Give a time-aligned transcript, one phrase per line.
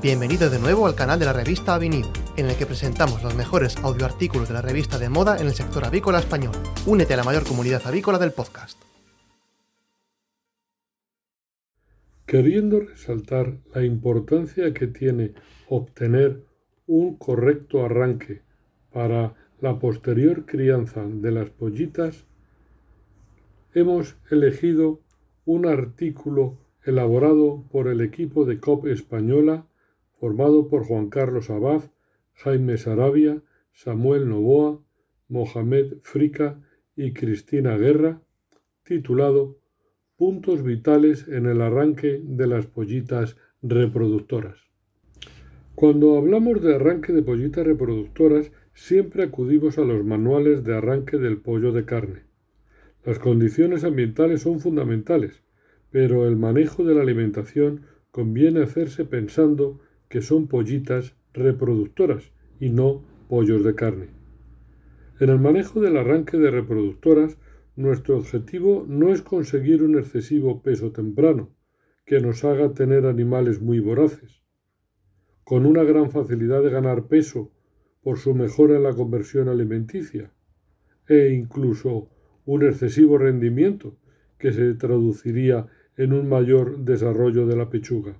[0.00, 3.76] Bienvenido de nuevo al canal de la revista Avenida, en el que presentamos los mejores
[3.76, 6.54] audioartículos de la revista de moda en el sector avícola español.
[6.86, 8.82] Únete a la mayor comunidad avícola del podcast.
[12.26, 15.34] Queriendo resaltar la importancia que tiene
[15.68, 16.42] obtener
[16.86, 18.42] un correcto arranque
[18.92, 22.24] para la posterior crianza de las pollitas,
[23.74, 25.00] hemos elegido
[25.44, 29.66] un artículo elaborado por el equipo de COP española
[30.22, 31.82] formado por Juan Carlos Abad,
[32.34, 34.80] Jaime Sarabia, Samuel Novoa,
[35.26, 36.60] Mohamed Frica
[36.94, 38.22] y Cristina Guerra,
[38.84, 39.58] titulado
[40.16, 44.60] Puntos vitales en el arranque de las pollitas reproductoras.
[45.74, 51.38] Cuando hablamos de arranque de pollitas reproductoras, siempre acudimos a los manuales de arranque del
[51.38, 52.22] pollo de carne.
[53.04, 55.42] Las condiciones ambientales son fundamentales,
[55.90, 59.80] pero el manejo de la alimentación conviene hacerse pensando
[60.12, 64.08] que son pollitas reproductoras y no pollos de carne.
[65.20, 67.38] En el manejo del arranque de reproductoras,
[67.76, 71.48] nuestro objetivo no es conseguir un excesivo peso temprano,
[72.04, 74.42] que nos haga tener animales muy voraces.
[75.44, 77.50] Con una gran facilidad de ganar peso
[78.02, 80.30] por su mejora en la conversión alimenticia,
[81.08, 82.10] e incluso
[82.44, 83.96] un excesivo rendimiento
[84.36, 88.18] que se traduciría en un mayor desarrollo de la pechuga.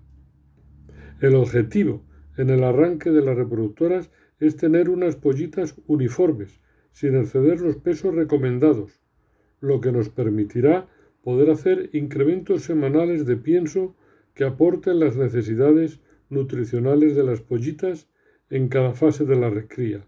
[1.22, 2.02] El objetivo
[2.36, 8.12] en el arranque de las reproductoras es tener unas pollitas uniformes, sin exceder los pesos
[8.12, 9.00] recomendados,
[9.60, 10.88] lo que nos permitirá
[11.22, 13.94] poder hacer incrementos semanales de pienso
[14.34, 18.08] que aporten las necesidades nutricionales de las pollitas
[18.50, 20.04] en cada fase de la recría,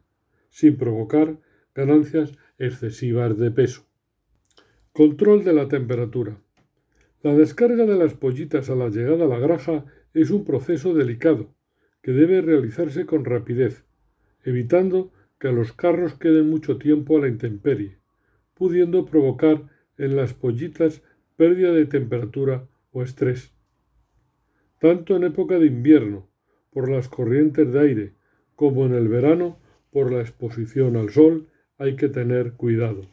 [0.51, 1.39] sin provocar
[1.77, 3.87] ganancias excesivas de peso.
[4.93, 6.41] Control de la temperatura.
[7.23, 9.84] La descarga de las pollitas a la llegada a la granja
[10.15, 11.55] es un proceso delicado
[12.03, 13.84] que debe realizarse con rapidez,
[14.45, 17.99] evitando que los carros queden mucho tiempo a la intemperie,
[18.55, 19.69] pudiendo provocar
[19.99, 21.03] en las pollitas
[21.37, 23.53] pérdida de temperatura o estrés.
[24.81, 26.28] Tanto en época de invierno,
[26.71, 28.12] por las corrientes de aire,
[28.55, 29.59] como en el verano,
[29.91, 33.06] por la exposición al sol, hay que tener cuidado.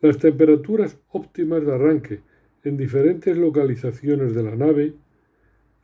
[0.00, 2.20] Las temperaturas óptimas de arranque
[2.64, 4.94] en diferentes localizaciones de la nave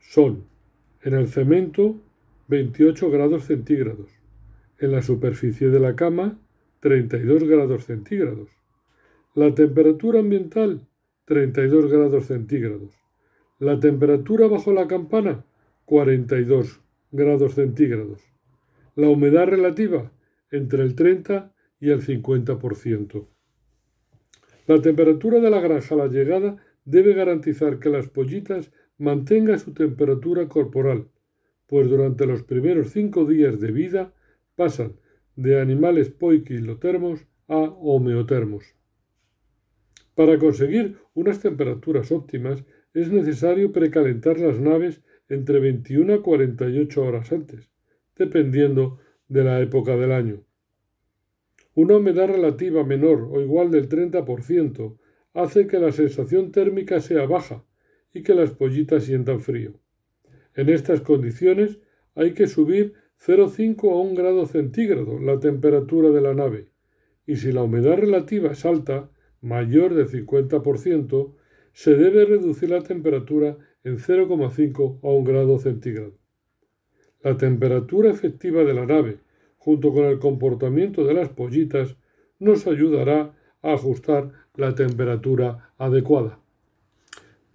[0.03, 0.45] son
[1.01, 1.99] en el cemento
[2.47, 4.11] 28 grados centígrados,
[4.77, 6.37] en la superficie de la cama
[6.81, 8.49] 32 grados centígrados,
[9.33, 10.85] la temperatura ambiental
[11.25, 12.91] 32 grados centígrados,
[13.59, 15.45] la temperatura bajo la campana
[15.85, 16.81] 42
[17.11, 18.21] grados centígrados,
[18.95, 20.11] la humedad relativa
[20.51, 23.25] entre el 30 y el 50%.
[24.67, 28.71] La temperatura de la granja a la llegada debe garantizar que las pollitas
[29.03, 31.09] mantengan su temperatura corporal,
[31.67, 34.13] pues durante los primeros cinco días de vida
[34.55, 34.93] pasan
[35.35, 38.63] de animales poiquilotermos a homeotermos.
[40.15, 42.63] Para conseguir unas temperaturas óptimas
[42.93, 47.69] es necesario precalentar las naves entre 21 a 48 horas antes,
[48.15, 50.45] dependiendo de la época del año.
[51.75, 54.97] Una humedad relativa menor o igual del 30%
[55.33, 57.65] hace que la sensación térmica sea baja
[58.13, 59.73] y que las pollitas sientan frío.
[60.55, 61.79] En estas condiciones
[62.15, 62.93] hay que subir
[63.25, 66.69] 0,5 a 1 grado centígrado la temperatura de la nave,
[67.25, 69.09] y si la humedad relativa es alta,
[69.41, 71.33] mayor del 50%,
[71.73, 76.17] se debe reducir la temperatura en 0,5 a 1 grado centígrado.
[77.21, 79.19] La temperatura efectiva de la nave,
[79.57, 81.95] junto con el comportamiento de las pollitas,
[82.37, 86.42] nos ayudará a ajustar la temperatura adecuada.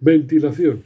[0.00, 0.84] Ventilación.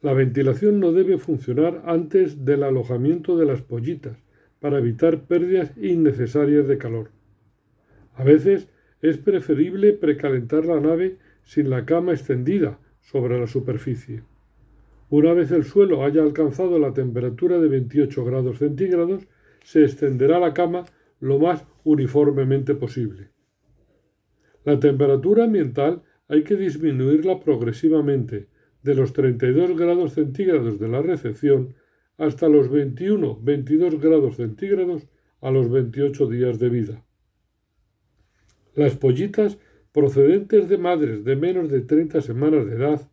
[0.00, 4.18] La ventilación no debe funcionar antes del alojamiento de las pollitas
[4.58, 7.10] para evitar pérdidas innecesarias de calor.
[8.14, 8.68] A veces
[9.00, 14.24] es preferible precalentar la nave sin la cama extendida sobre la superficie.
[15.08, 19.28] Una vez el suelo haya alcanzado la temperatura de 28 grados centígrados,
[19.62, 20.84] se extenderá la cama
[21.20, 23.28] lo más uniformemente posible.
[24.64, 26.02] La temperatura ambiental
[26.32, 28.48] hay que disminuirla progresivamente
[28.82, 31.74] de los 32 grados centígrados de la recepción
[32.16, 35.06] hasta los 21-22 grados centígrados
[35.42, 37.04] a los 28 días de vida.
[38.74, 39.58] Las pollitas
[39.92, 43.10] procedentes de madres de menos de 30 semanas de edad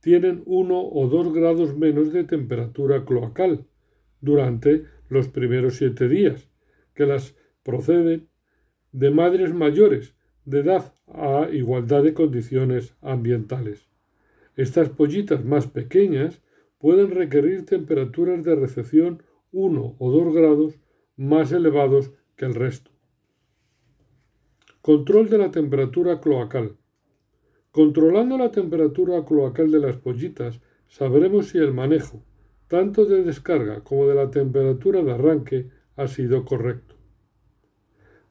[0.00, 3.66] tienen 1 o 2 grados menos de temperatura cloacal
[4.22, 6.48] durante los primeros 7 días
[6.94, 8.30] que las proceden
[8.92, 10.13] de madres mayores
[10.44, 13.88] de edad a igualdad de condiciones ambientales.
[14.56, 16.40] Estas pollitas más pequeñas
[16.78, 20.78] pueden requerir temperaturas de recepción 1 o 2 grados
[21.16, 22.90] más elevados que el resto.
[24.82, 26.76] Control de la temperatura cloacal.
[27.70, 32.22] Controlando la temperatura cloacal de las pollitas, sabremos si el manejo,
[32.68, 36.93] tanto de descarga como de la temperatura de arranque, ha sido correcto.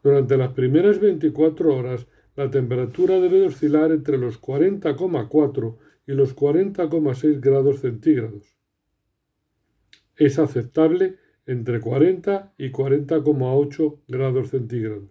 [0.03, 7.39] Durante las primeras 24 horas, la temperatura debe oscilar entre los 40,4 y los 40,6
[7.39, 8.57] grados centígrados.
[10.17, 11.15] Es aceptable
[11.45, 15.09] entre 40 y 40,8 grados centígrados.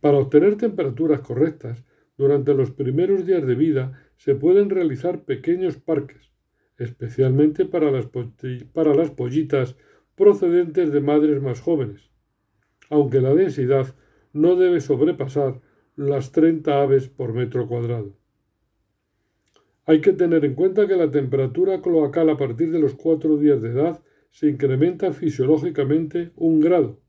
[0.00, 1.84] Para obtener temperaturas correctas,
[2.16, 6.32] durante los primeros días de vida se pueden realizar pequeños parques,
[6.76, 8.06] especialmente para las,
[8.72, 9.76] para las pollitas
[10.14, 12.13] procedentes de madres más jóvenes,
[12.94, 13.92] aunque la densidad
[14.32, 15.60] no debe sobrepasar
[15.96, 18.16] las 30 aves por metro cuadrado.
[19.84, 23.60] Hay que tener en cuenta que la temperatura cloacal a partir de los cuatro días
[23.60, 24.00] de edad
[24.30, 27.00] se incrementa fisiológicamente un grado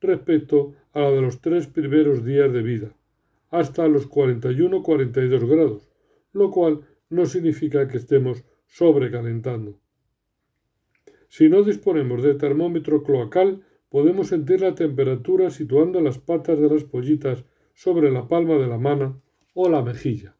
[0.00, 2.94] respecto a la de los tres primeros días de vida,
[3.50, 5.88] hasta los 41-42 grados,
[6.32, 9.80] lo cual no significa que estemos sobrecalentando.
[11.28, 13.64] Si no disponemos de termómetro cloacal,
[13.94, 17.44] podemos sentir la temperatura situando las patas de las pollitas
[17.74, 19.22] sobre la palma de la mano
[19.54, 20.34] o la mejilla.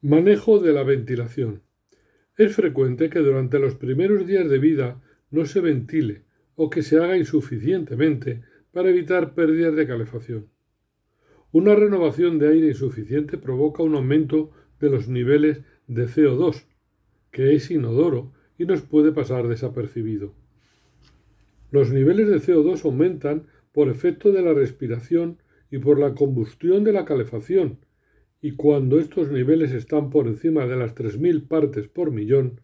[0.00, 1.62] Manejo de la ventilación.
[2.36, 5.00] Es frecuente que durante los primeros días de vida
[5.30, 6.24] no se ventile
[6.56, 8.42] o que se haga insuficientemente
[8.72, 10.48] para evitar pérdidas de calefacción.
[11.52, 14.50] Una renovación de aire insuficiente provoca un aumento
[14.80, 16.66] de los niveles de CO2,
[17.30, 20.34] que es inodoro y nos puede pasar desapercibido.
[21.74, 25.38] Los niveles de CO2 aumentan por efecto de la respiración
[25.72, 27.80] y por la combustión de la calefacción,
[28.40, 32.60] y cuando estos niveles están por encima de las 3.000 partes por millón,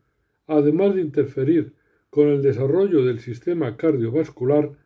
[0.46, 1.74] además de interferir
[2.08, 4.78] con el desarrollo del sistema cardiovascular,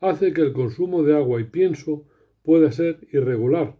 [0.00, 2.04] hace que el consumo de agua y pienso
[2.42, 3.76] pueda ser irregular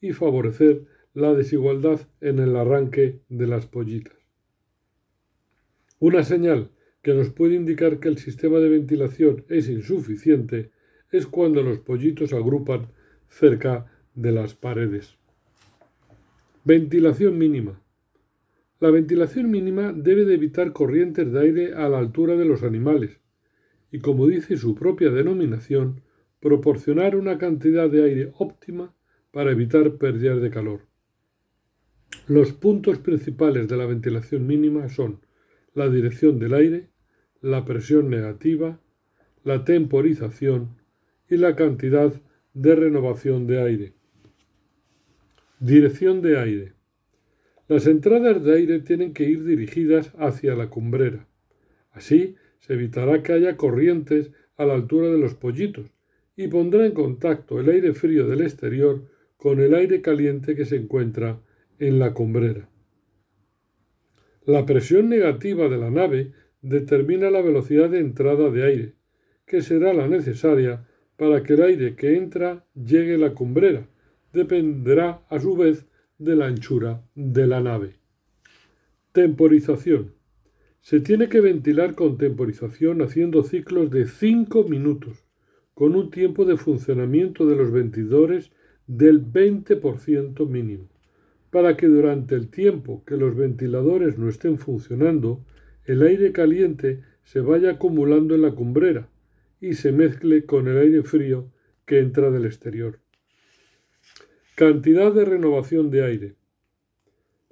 [0.00, 4.14] y favorecer la desigualdad en el arranque de las pollitas.
[5.98, 6.70] Una señal
[7.02, 10.70] que nos puede indicar que el sistema de ventilación es insuficiente
[11.10, 12.88] es cuando los pollitos agrupan
[13.28, 15.16] cerca de las paredes.
[16.64, 17.80] Ventilación mínima.
[18.80, 23.20] La ventilación mínima debe de evitar corrientes de aire a la altura de los animales
[23.90, 26.02] y, como dice su propia denominación,
[26.40, 28.94] proporcionar una cantidad de aire óptima
[29.30, 30.86] para evitar pérdidas de calor.
[32.26, 35.20] Los puntos principales de la ventilación mínima son
[35.74, 36.88] la dirección del aire,
[37.40, 38.80] la presión negativa,
[39.44, 40.76] la temporización
[41.28, 42.12] y la cantidad
[42.54, 43.92] de renovación de aire.
[45.60, 46.72] Dirección de aire.
[47.68, 51.28] Las entradas de aire tienen que ir dirigidas hacia la cumbrera.
[51.92, 55.86] Así se evitará que haya corrientes a la altura de los pollitos
[56.36, 59.04] y pondrá en contacto el aire frío del exterior
[59.36, 61.40] con el aire caliente que se encuentra
[61.78, 62.68] en la cumbrera.
[64.50, 68.94] La presión negativa de la nave determina la velocidad de entrada de aire,
[69.46, 73.86] que será la necesaria para que el aire que entra llegue a la cumbrera.
[74.32, 75.86] Dependerá, a su vez,
[76.18, 78.00] de la anchura de la nave.
[79.12, 80.14] Temporización.
[80.80, 85.26] Se tiene que ventilar con temporización haciendo ciclos de 5 minutos
[85.74, 88.50] con un tiempo de funcionamiento de los ventidores
[88.88, 90.88] del 20% mínimo,
[91.50, 95.44] para que durante el tiempo que los ventiladores no estén funcionando,
[95.84, 99.08] el aire caliente se vaya acumulando en la cumbrera
[99.60, 101.50] y se mezcle con el aire frío
[101.84, 103.00] que entra del exterior.
[104.54, 106.34] Cantidad de renovación de aire.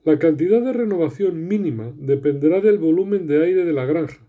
[0.05, 4.27] La cantidad de renovación mínima dependerá del volumen de aire de la granja.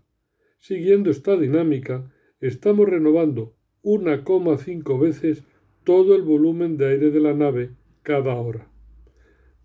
[0.58, 2.10] Siguiendo esta dinámica,
[2.40, 5.44] estamos renovando 1,5 veces
[5.84, 7.70] todo el volumen de aire de la nave
[8.02, 8.69] cada hora.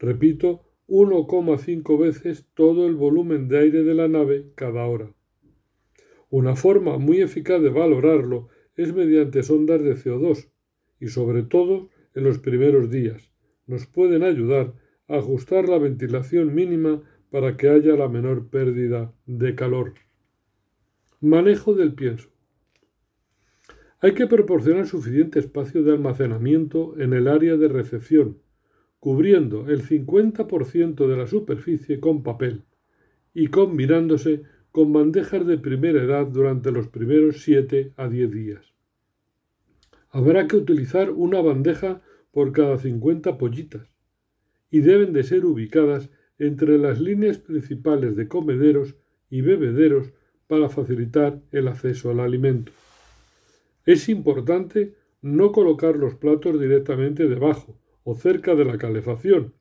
[0.05, 5.11] Repito, 1,5 veces todo el volumen de aire de la nave cada hora.
[6.29, 10.51] Una forma muy eficaz de valorarlo es mediante sondas de CO2
[10.99, 13.31] y sobre todo en los primeros días.
[13.65, 14.75] Nos pueden ayudar
[15.07, 19.95] a ajustar la ventilación mínima para que haya la menor pérdida de calor.
[21.19, 22.29] Manejo del pienso.
[24.01, 28.44] Hay que proporcionar suficiente espacio de almacenamiento en el área de recepción,
[29.05, 32.63] cubriendo el 50% de la superficie con papel
[33.35, 38.73] y combinándose con bandejas de primera edad durante los primeros 7 a 10 días.
[40.09, 43.87] Habrá que utilizar una bandeja por cada 50 pollitas
[44.71, 46.09] y deben de ser ubicadas
[46.39, 48.95] entre las líneas principales de comederos
[49.29, 50.13] y bebederos
[50.47, 52.71] para facilitar el acceso al alimento.
[53.85, 59.55] Es importante no colocar los platos directamente debajo o cerca de la calefacción,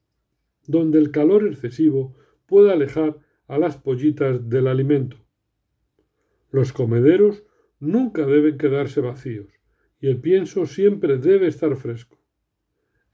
[0.67, 2.15] donde el calor excesivo
[2.47, 5.17] puede alejar a las pollitas del alimento.
[6.53, 7.43] Los comederos
[7.81, 9.49] nunca deben quedarse vacíos
[10.01, 12.21] y el pienso siempre debe estar fresco.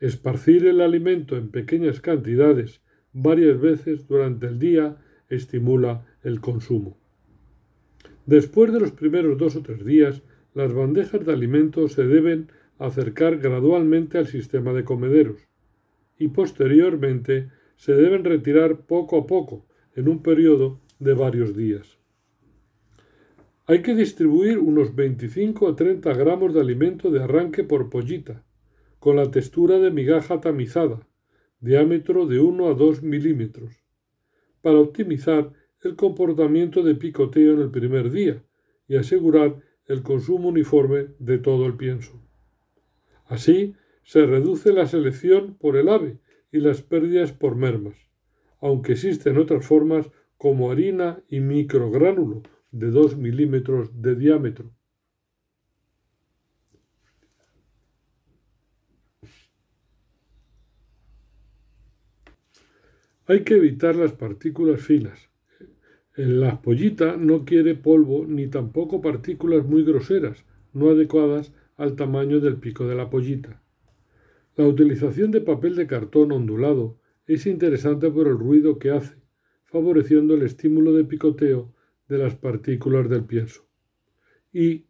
[0.01, 2.83] Esparcir el alimento en pequeñas cantidades
[3.13, 4.97] varias veces durante el día
[5.29, 6.99] estimula el consumo.
[8.27, 10.23] Después de los primeros dos o tres días,
[10.55, 15.49] las bandejas de alimentos se deben acercar gradualmente al sistema de comederos
[16.19, 21.99] y posteriormente se deben retirar poco a poco en un periodo de varios días.
[23.67, 28.45] Hay que distribuir unos 25 a 30 gramos de alimento de arranque por pollita,
[28.99, 31.07] con la textura de migaja tamizada,
[31.61, 33.85] diámetro de 1 a 2 milímetros,
[34.61, 38.43] para optimizar el comportamiento de picoteo en el primer día
[38.89, 39.57] y asegurar
[39.87, 42.21] el consumo uniforme de todo el pienso.
[43.31, 46.19] Así se reduce la selección por el ave
[46.51, 47.95] y las pérdidas por mermas,
[48.61, 54.73] aunque existen otras formas como harina y microgránulo de 2 milímetros de diámetro.
[63.27, 65.31] Hay que evitar las partículas finas.
[66.17, 72.57] La pollita no quiere polvo ni tampoco partículas muy groseras, no adecuadas al tamaño del
[72.57, 73.63] pico de la pollita.
[74.55, 79.15] La utilización de papel de cartón ondulado es interesante por el ruido que hace,
[79.65, 81.73] favoreciendo el estímulo de picoteo
[82.07, 83.67] de las partículas del pienso
[84.53, 84.89] y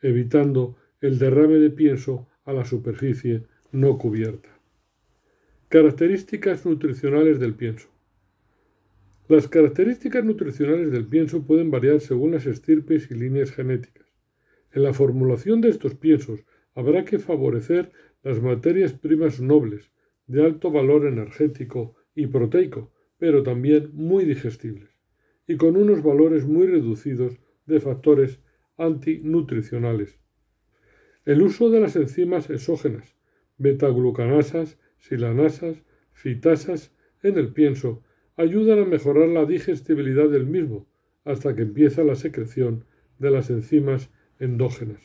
[0.00, 4.48] evitando el derrame de pienso a la superficie no cubierta.
[5.68, 7.90] Características nutricionales del pienso.
[9.28, 13.99] Las características nutricionales del pienso pueden variar según las estirpes y líneas genéticas.
[14.72, 19.90] En la formulación de estos piensos habrá que favorecer las materias primas nobles,
[20.26, 24.90] de alto valor energético y proteico, pero también muy digestibles,
[25.46, 28.40] y con unos valores muy reducidos de factores
[28.76, 30.18] antinutricionales.
[31.24, 33.16] El uso de las enzimas exógenas,
[33.58, 38.02] betaglucanasas, silanasas, fitasas en el pienso
[38.36, 40.86] ayudan a mejorar la digestibilidad del mismo
[41.24, 42.84] hasta que empieza la secreción
[43.18, 45.00] de las enzimas endógenas.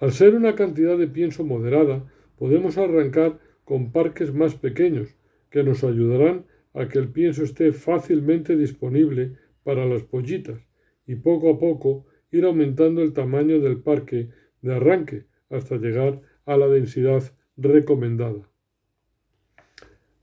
[0.00, 2.04] Al ser una cantidad de pienso moderada,
[2.38, 5.14] podemos arrancar con parques más pequeños
[5.50, 6.44] que nos ayudarán
[6.74, 10.60] a que el pienso esté fácilmente disponible para las pollitas
[11.06, 14.28] y poco a poco ir aumentando el tamaño del parque
[14.60, 17.22] de arranque hasta llegar a la densidad
[17.56, 18.50] recomendada.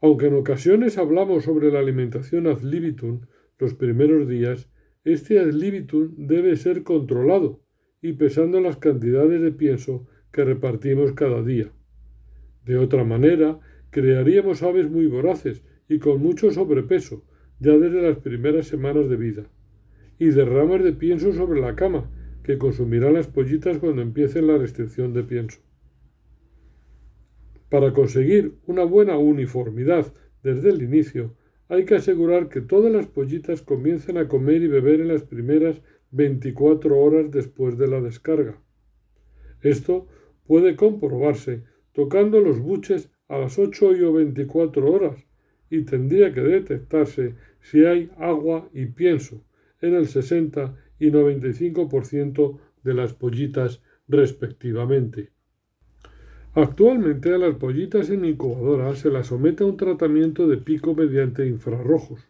[0.01, 3.21] Aunque en ocasiones hablamos sobre la alimentación ad libitum
[3.57, 4.69] los primeros días,
[5.03, 7.62] este ad libitum debe ser controlado
[8.03, 11.71] y pesando las cantidades de pienso que repartimos cada día.
[12.65, 17.23] De otra manera, crearíamos aves muy voraces y con mucho sobrepeso,
[17.59, 19.45] ya desde las primeras semanas de vida,
[20.19, 22.11] y derramas de pienso sobre la cama,
[22.43, 25.61] que consumirán las pollitas cuando empiecen la restricción de pienso.
[27.69, 31.37] Para conseguir una buena uniformidad desde el inicio,
[31.69, 35.81] hay que asegurar que todas las pollitas comiencen a comer y beber en las primeras
[36.13, 38.61] 24 horas después de la descarga.
[39.61, 40.07] Esto
[40.45, 45.25] puede comprobarse tocando los buches a las 8 o 24 horas
[45.69, 49.43] y tendría que detectarse si hay agua y pienso
[49.81, 55.31] en el 60 y 95% de las pollitas respectivamente.
[56.53, 61.47] Actualmente a las pollitas en incubadora se las somete a un tratamiento de pico mediante
[61.47, 62.27] infrarrojos.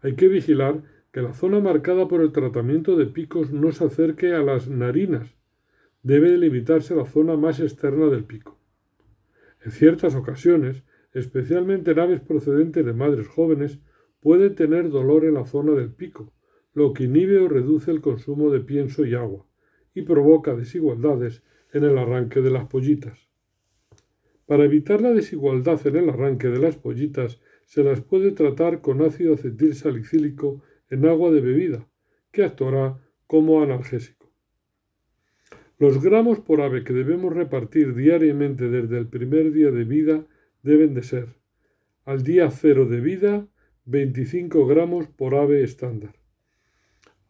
[0.00, 0.82] Hay que vigilar
[1.18, 5.34] que la zona marcada por el tratamiento de picos no se acerque a las narinas.
[6.04, 8.56] Debe limitarse la zona más externa del pico.
[9.64, 13.80] En ciertas ocasiones, especialmente en aves procedentes de madres jóvenes,
[14.20, 16.32] puede tener dolor en la zona del pico,
[16.72, 19.44] lo que inhibe o reduce el consumo de pienso y agua,
[19.94, 23.26] y provoca desigualdades en el arranque de las pollitas.
[24.46, 29.02] Para evitar la desigualdad en el arranque de las pollitas, se las puede tratar con
[29.02, 31.88] ácido acetil salicílico en agua de bebida,
[32.32, 34.30] que actuará como analgésico.
[35.78, 40.26] Los gramos por ave que debemos repartir diariamente desde el primer día de vida
[40.62, 41.38] deben de ser
[42.08, 43.46] al día cero de vida
[43.84, 46.14] 25 gramos por ave estándar,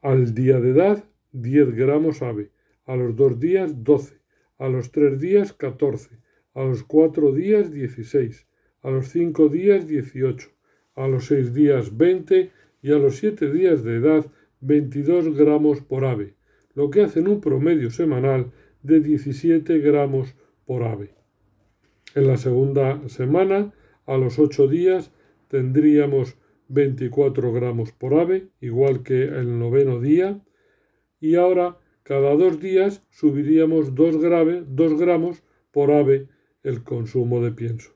[0.00, 2.52] al día de edad 10 gramos ave,
[2.84, 4.20] a los dos días 12,
[4.56, 6.20] a los tres días 14,
[6.54, 8.46] a los cuatro días 16,
[8.82, 10.48] a los cinco días 18,
[10.94, 14.26] a los seis días 20 y a los 7 días de edad
[14.60, 16.34] 22 gramos por ave,
[16.74, 21.14] lo que hace un promedio semanal de 17 gramos por ave.
[22.14, 23.72] En la segunda semana,
[24.06, 25.12] a los 8 días,
[25.48, 26.36] tendríamos
[26.68, 30.40] 24 gramos por ave, igual que el noveno día,
[31.20, 34.16] y ahora cada dos días subiríamos 2,
[34.98, 35.42] gramos
[35.72, 36.28] por ave
[36.62, 37.92] el consumo de pienso.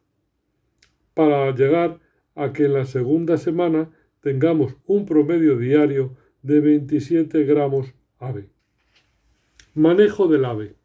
[1.14, 2.00] Para llegar
[2.34, 3.90] a que en la segunda semana
[4.22, 8.50] tengamos un promedio diario de 27 gramos ave.
[9.74, 10.76] Manejo del ave.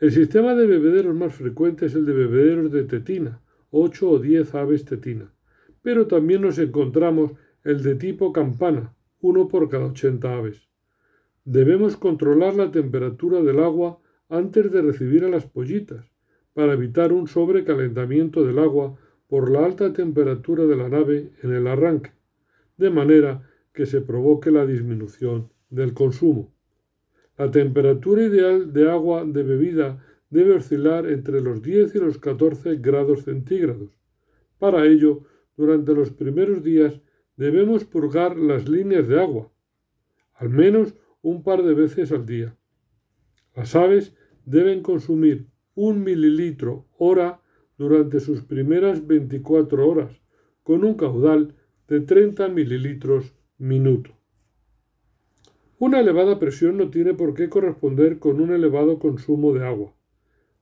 [0.00, 4.54] El sistema de bebederos más frecuente es el de bebederos de tetina, 8 o 10
[4.54, 5.34] aves tetina,
[5.82, 7.32] pero también nos encontramos
[7.64, 10.68] el de tipo campana, uno por cada 80 aves.
[11.44, 14.00] Debemos controlar la temperatura del agua
[14.30, 16.06] antes de recibir a las pollitas,
[16.54, 21.66] para evitar un sobrecalentamiento del agua por la alta temperatura de la nave en el
[21.66, 22.17] arranque,
[22.78, 26.54] de manera que se provoque la disminución del consumo.
[27.36, 32.76] La temperatura ideal de agua de bebida debe oscilar entre los 10 y los 14
[32.76, 33.90] grados centígrados.
[34.58, 35.24] Para ello,
[35.56, 37.00] durante los primeros días
[37.36, 39.52] debemos purgar las líneas de agua,
[40.34, 42.56] al menos un par de veces al día.
[43.54, 47.40] Las aves deben consumir un mililitro hora
[47.76, 50.20] durante sus primeras 24 horas,
[50.62, 51.54] con un caudal
[51.88, 54.10] de 30 mililitros minuto.
[55.78, 59.94] Una elevada presión no tiene por qué corresponder con un elevado consumo de agua.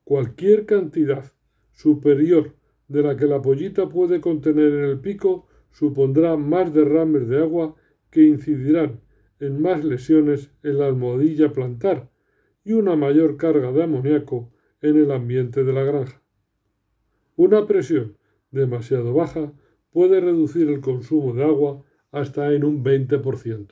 [0.04, 1.33] Cualquier cantidad
[1.73, 2.54] superior
[2.87, 7.75] de la que la pollita puede contener en el pico supondrá más derrames de agua
[8.11, 9.00] que incidirán
[9.40, 12.09] en más lesiones en la almohadilla plantar
[12.64, 16.23] y una mayor carga de amoníaco en el ambiente de la granja.
[17.35, 18.16] Una presión
[18.52, 19.52] demasiado baja
[19.97, 23.69] puede reducir el consumo de agua hasta en un 20%.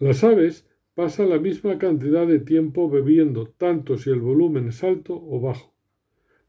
[0.00, 5.14] Las aves pasan la misma cantidad de tiempo bebiendo, tanto si el volumen es alto
[5.14, 5.72] o bajo.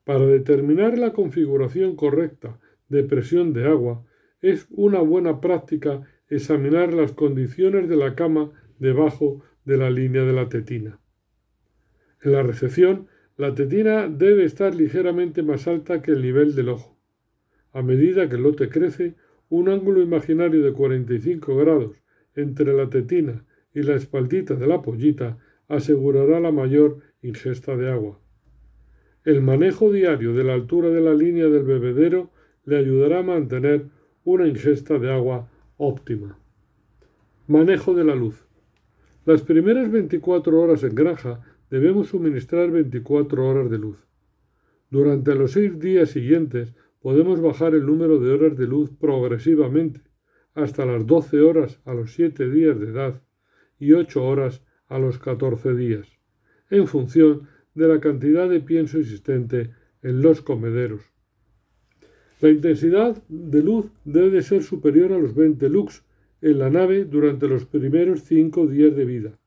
[0.03, 2.59] Para determinar la configuración correcta
[2.89, 4.03] de presión de agua,
[4.41, 10.33] es una buena práctica examinar las condiciones de la cama debajo de la línea de
[10.33, 10.99] la tetina.
[12.23, 16.99] En la recepción, la tetina debe estar ligeramente más alta que el nivel del ojo.
[17.73, 19.15] A medida que el lote crece,
[19.49, 21.95] un ángulo imaginario de 45 grados
[22.35, 28.19] entre la tetina y la espaldita de la pollita asegurará la mayor ingesta de agua.
[29.23, 32.31] El manejo diario de la altura de la línea del bebedero
[32.65, 33.85] le ayudará a mantener
[34.23, 36.37] una ingesta de agua óptima.
[37.47, 38.45] Manejo de la luz.
[39.25, 43.97] Las primeras 24 horas en granja debemos suministrar 24 horas de luz.
[44.89, 50.01] Durante los seis días siguientes podemos bajar el número de horas de luz progresivamente
[50.53, 53.21] hasta las 12 horas a los 7 días de edad
[53.79, 56.07] y 8 horas a los 14 días,
[56.69, 59.71] en función de la cantidad de pienso existente
[60.03, 61.01] en los comederos.
[62.41, 66.03] La intensidad de luz debe ser superior a los 20 lux
[66.41, 69.39] en la nave durante los primeros 5 días de vida.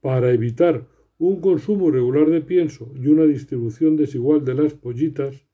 [0.00, 0.86] Para evitar
[1.18, 5.46] un consumo regular de pienso y una distribución desigual de las pollitas,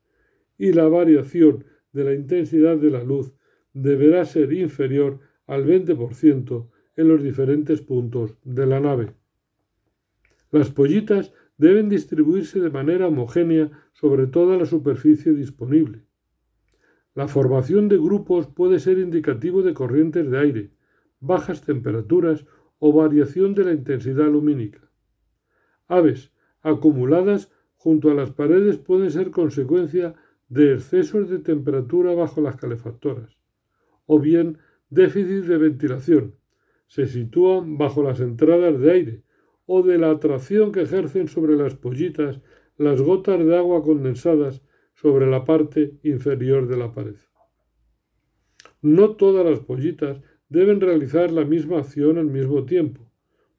[0.59, 3.33] y la variación de la intensidad de la luz
[3.73, 9.15] deberá ser inferior al 20% en los diferentes puntos de la nave.
[10.51, 16.05] Las pollitas deben distribuirse de manera homogénea sobre toda la superficie disponible.
[17.15, 20.71] La formación de grupos puede ser indicativo de corrientes de aire,
[21.21, 22.47] bajas temperaturas
[22.79, 24.89] o variación de la intensidad lumínica.
[25.89, 30.15] Aves acumuladas junto a las paredes pueden ser consecuencia
[30.49, 33.37] de excesos de temperatura bajo las calefactoras,
[34.07, 34.59] o bien
[34.89, 36.35] déficit de ventilación,
[36.87, 39.23] se sitúan bajo las entradas de aire,
[39.67, 42.41] o de la atracción que ejercen sobre las pollitas
[42.79, 44.63] las gotas de agua condensadas
[44.95, 47.17] sobre la parte inferior de la pared.
[48.81, 53.13] No todas las pollitas deben realizar la misma acción al mismo tiempo.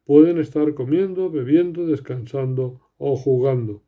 [0.05, 3.83] Pueden estar comiendo, bebiendo, descansando o jugando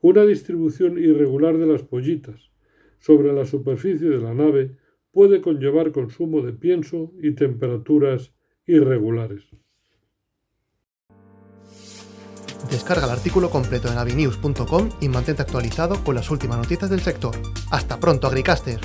[0.00, 2.50] una distribución irregular de las pollitas
[2.98, 4.76] sobre la superficie de la nave
[5.12, 8.32] puede conllevar consumo de pienso y temperaturas
[8.66, 9.44] irregulares.
[12.70, 17.34] Descarga el artículo completo en avinews.com y mantente actualizado con las últimas noticias del sector.
[17.70, 18.78] Hasta pronto, Agricaster.